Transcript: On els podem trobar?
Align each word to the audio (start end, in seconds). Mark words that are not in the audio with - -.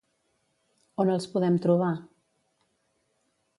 On 1.03 1.11
els 1.17 1.27
podem 1.35 1.61
trobar? 1.67 1.91